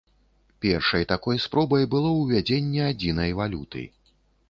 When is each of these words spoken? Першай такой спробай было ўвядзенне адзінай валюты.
Першай 0.65 1.05
такой 1.11 1.37
спробай 1.45 1.87
было 1.93 2.09
ўвядзенне 2.17 2.91
адзінай 2.91 3.31
валюты. 3.45 3.89